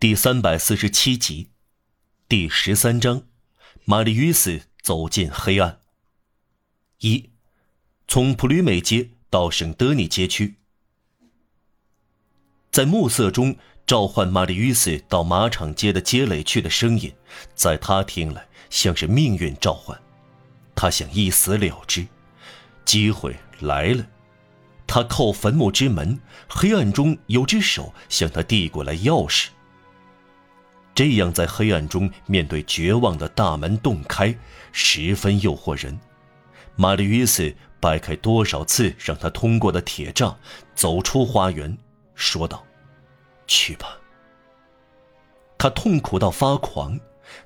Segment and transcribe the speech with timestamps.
[0.00, 1.48] 第三百四十七集，
[2.28, 3.24] 第十三章，
[3.84, 5.80] 玛丽与斯走进黑暗。
[7.00, 7.30] 一，
[8.06, 10.54] 从普吕美街到圣德尼街区，
[12.70, 13.56] 在暮色中
[13.88, 17.12] 召唤玛丽与斯到马场街的街垒去的声音，
[17.56, 20.00] 在他听来像是命运召唤。
[20.76, 22.06] 他想一死了之，
[22.84, 24.06] 机会来了。
[24.86, 29.48] 他靠坟墓之门，黑暗中有只手向他递过来钥匙。
[30.98, 34.36] 这样在黑暗中面对绝望的大门洞开，
[34.72, 35.96] 十分诱惑人。
[36.74, 40.34] 玛丽约斯掰开多少次让他通过的铁栅，
[40.74, 41.78] 走出花园，
[42.16, 42.66] 说道
[43.46, 43.96] ：“去吧。”
[45.56, 46.98] 他痛苦到发狂，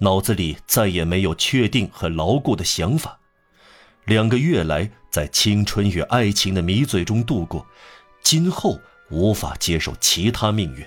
[0.00, 3.18] 脑子里再也没有确定和牢固的想法。
[4.04, 7.66] 两个月来，在青春与爱情的迷醉中度过，
[8.22, 8.78] 今后
[9.08, 10.86] 无法接受其他命运。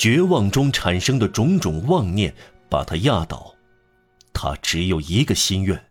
[0.00, 2.34] 绝望中产生的种种妄念
[2.70, 3.54] 把他压倒，
[4.32, 5.90] 他只有一个心愿：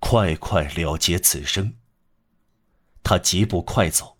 [0.00, 1.74] 快快了结此生。
[3.04, 4.16] 他疾步快走，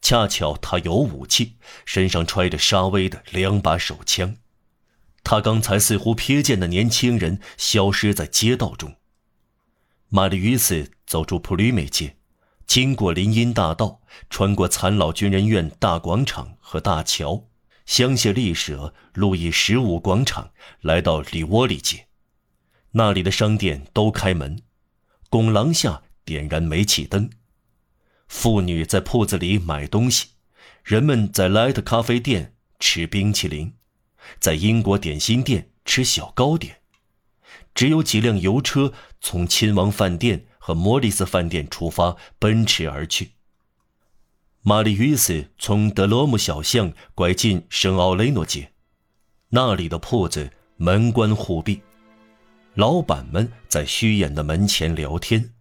[0.00, 4.34] 恰巧他有武器，身上揣着沙威的两把手枪。
[5.22, 8.96] 他刚才似乎瞥见的年轻人消失在街道中。
[10.08, 12.16] 玛丽于斯走出普吕美街，
[12.66, 17.44] 经过林荫大道，穿过残老军人院大广场和大桥。
[17.84, 22.06] 香榭丽舍路易十五广场，来到里沃里街，
[22.92, 24.62] 那里的商店都开门，
[25.28, 27.30] 拱廊下点燃煤气灯，
[28.28, 30.28] 妇女在铺子里买东西，
[30.84, 33.74] 人们在 Light 咖啡店吃冰淇淋，
[34.38, 36.80] 在英国点心店吃小糕点，
[37.74, 43.32] 只有几辆油车从亲王饭店和莫里斯饭店出发，奔驰而去。
[44.64, 48.70] 玛丽与斯从德罗姆小巷拐进圣奥雷诺街，
[49.48, 51.80] 那里的铺子门关户闭，
[52.74, 55.52] 老板们在虚掩的门前聊天，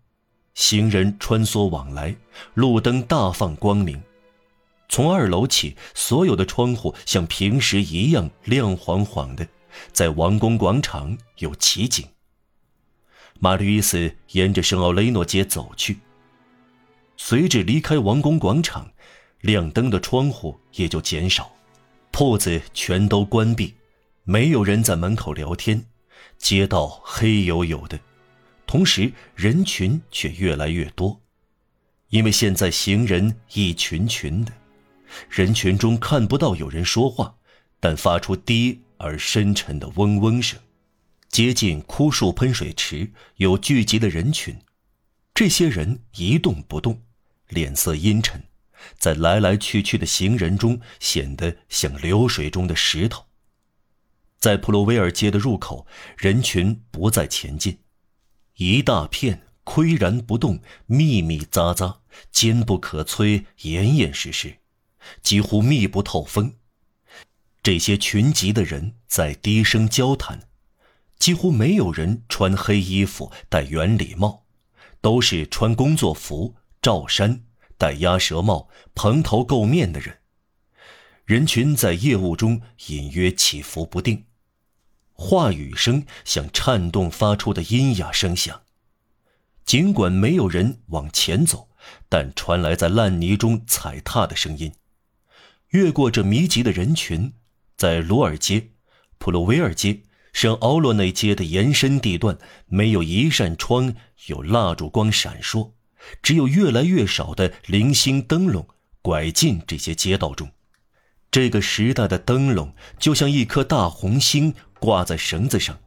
[0.53, 2.15] 行人穿梭往来，
[2.53, 3.99] 路灯大放光明。
[4.87, 9.47] 从二楼起，所有的窗户像平时一样亮晃晃的，
[9.91, 12.05] 在王宫广场有奇景。
[13.39, 15.97] 玛丽与斯沿着圣奥雷诺街走去。
[17.17, 18.90] 随着离开王宫广场，
[19.41, 21.51] 亮灯的窗户也就减少，
[22.11, 23.73] 铺子全都关闭，
[24.23, 25.83] 没有人在门口聊天，
[26.37, 27.99] 街道黑黝黝的，
[28.67, 31.19] 同时人群却越来越多，
[32.09, 34.51] 因为现在行人一群群的，
[35.29, 37.35] 人群中看不到有人说话，
[37.79, 40.59] 但发出低而深沉的嗡嗡声。
[41.29, 44.55] 接近枯树喷水池，有聚集的人群，
[45.33, 47.01] 这些人一动不动。
[47.47, 48.41] 脸色阴沉，
[48.97, 53.25] 在来来去去的行人中显得像流水中的石头。
[54.37, 55.85] 在普罗威尔街的入口，
[56.17, 57.79] 人群不再前进，
[58.55, 61.99] 一大片岿然不动，密密匝匝，
[62.31, 64.57] 坚不可摧，严严实实，
[65.21, 66.55] 几乎密不透风。
[67.61, 70.47] 这些群集的人在低声交谈，
[71.19, 74.45] 几乎没有人穿黑衣服、戴圆礼帽，
[75.01, 76.55] 都是穿工作服。
[76.81, 77.43] 罩衫、
[77.81, 80.19] 戴鸭舌帽、蓬头垢面的人，
[81.25, 84.25] 人群在夜雾中隐约起伏不定，
[85.13, 88.61] 话语声像颤动发出的阴哑声响。
[89.65, 91.69] 尽管没有人往前走，
[92.07, 94.71] 但传来在烂泥中踩踏的声音。
[95.69, 97.33] 越过这密集的人群，
[97.75, 98.73] 在罗尔街、
[99.17, 102.37] 普罗维尔街、圣奥洛内街的延伸地段，
[102.67, 103.95] 没有一扇窗
[104.27, 105.71] 有蜡烛光闪烁。
[106.21, 108.67] 只有越来越少的零星灯笼
[109.01, 110.49] 拐进这些街道中，
[111.29, 115.77] 这个时代的灯笼就像一颗大红星挂在绳子上，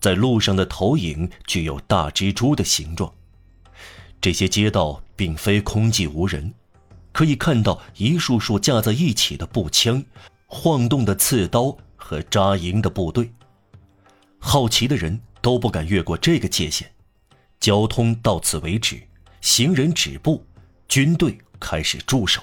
[0.00, 3.12] 在路上的投影具有大蜘蛛的形状。
[4.20, 6.52] 这些街道并非空寂无人，
[7.12, 10.04] 可以看到一束束架在一起的步枪、
[10.46, 13.32] 晃动的刺刀和扎营的部队。
[14.38, 16.86] 好奇的人都不敢越过这个界限，
[17.58, 19.00] 交通到此为止。
[19.40, 20.44] 行人止步，
[20.86, 22.42] 军队开始驻守。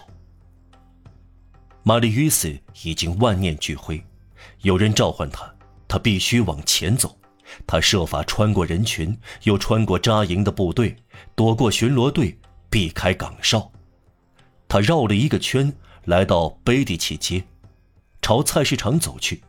[1.83, 4.03] 玛丽与斯已经万念俱灰，
[4.61, 5.53] 有人召唤他，
[5.87, 7.17] 他必须往前走。
[7.65, 10.95] 他设法穿过人群，又穿过扎营的部队，
[11.35, 12.37] 躲过巡逻队，
[12.69, 13.71] 避开岗哨。
[14.67, 15.71] 他绕了一个圈，
[16.05, 17.43] 来到贝蒂奇街，
[18.21, 19.41] 朝菜市场走去。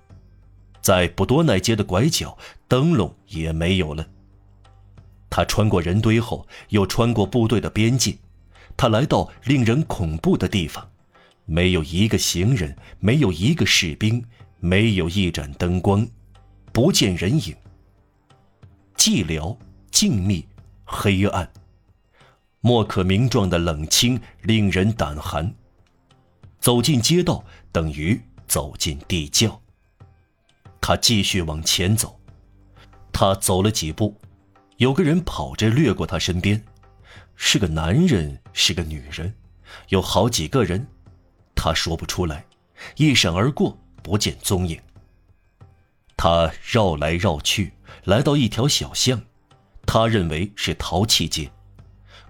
[0.81, 4.07] 在布多奈街的拐角，灯笼也没有了。
[5.39, 8.19] 他穿过人堆后，又穿过部队的边界，
[8.77, 10.91] 他来到令人恐怖的地方，
[11.45, 14.25] 没有一个行人，没有一个士兵，
[14.59, 16.05] 没有一盏灯光，
[16.73, 17.55] 不见人影。
[18.97, 19.57] 寂寥、
[19.93, 20.45] 静谧、
[20.85, 21.49] 黑暗，
[22.61, 25.55] 莫可名状的冷清令人胆寒。
[26.59, 29.63] 走进街道，等于走进地窖。
[30.81, 32.19] 他继续往前走，
[33.13, 34.19] 他走了几步，
[34.79, 36.65] 有个人跑着掠过他身边，
[37.35, 39.35] 是个男人，是个女人，
[39.89, 40.87] 有好几个人，
[41.57, 42.45] 他说不出来，
[42.97, 44.81] 一闪而过，不见踪影。
[46.17, 47.73] 他绕来绕去，
[48.05, 49.21] 来到一条小巷，
[49.85, 51.51] 他认为是陶器街。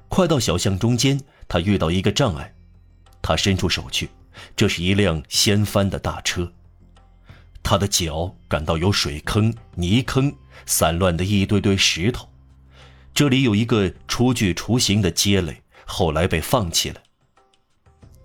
[0.09, 2.55] 快到小巷中间，他遇到一个障碍，
[3.21, 4.09] 他伸出手去，
[4.57, 6.51] 这是一辆掀翻的大车。
[7.63, 10.35] 他的脚感到有水坑、泥坑，
[10.65, 12.27] 散乱的一堆堆石头。
[13.19, 17.03] 这里有一个初具雏形的街垒，后来被放弃了。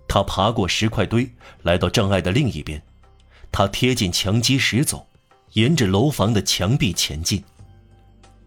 [0.06, 1.28] 他爬过石块堆，
[1.62, 2.80] 来到障碍的另一边，
[3.50, 5.04] 他贴近墙基石走。
[5.54, 7.42] 沿着楼房的墙壁前进，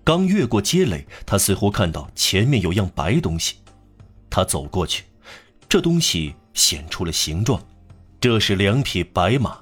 [0.06, 3.56] 刚越过街垒，他似乎看到前面有样白东西。
[4.30, 5.04] 他走过去，
[5.68, 7.62] 这东西显出了形状，
[8.22, 9.60] 这是两匹白马。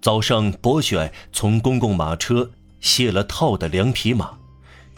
[0.00, 2.48] 早上，博选从公共马车
[2.80, 4.38] 卸了套的两匹马，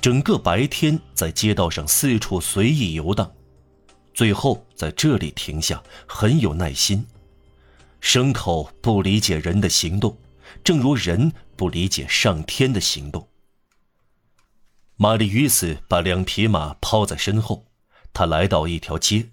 [0.00, 3.32] 整个白天在街道上四处随意游荡，
[4.14, 7.06] 最后在这里停下，很有耐心。
[8.00, 10.16] 牲口不理解人的行动。
[10.64, 13.28] 正如人不理解上天的行动。
[14.96, 17.66] 玛丽于斯把两匹马抛在身后，
[18.14, 19.30] 他来到一条街，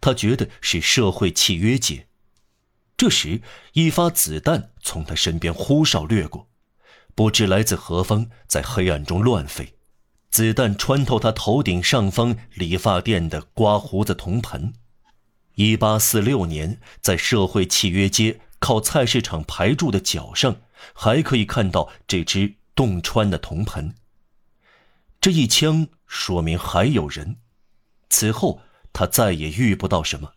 [0.00, 2.08] 他觉得是社会契约街。
[2.96, 3.40] 这时，
[3.74, 6.48] 一发子弹从他身边呼哨掠过，
[7.14, 9.75] 不知来自何方，在黑暗中乱飞。
[10.36, 14.74] 子弹穿透他头顶上方理发店的刮胡子铜盆。
[15.54, 18.42] 一八四六年，在社会契约街。
[18.58, 20.56] 靠菜市场牌柱的角上，
[20.92, 23.94] 还可以看到这只洞穿的铜盆。
[25.22, 27.38] 这一枪说明还有人。
[28.10, 28.60] 此后
[28.92, 30.34] 他再也遇不到什么。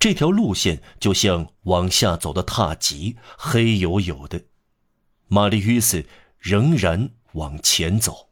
[0.00, 4.46] 这条路线就像往下走的踏迹，黑黝黝的。
[5.28, 6.04] 玛丽·约斯
[6.40, 8.29] 仍然往前走。